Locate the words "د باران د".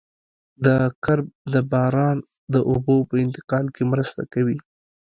1.53-2.55